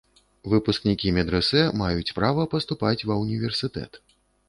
[0.53, 4.05] Выпускнікі медрэсэ маюць права паступаць ва ўніверсітэт.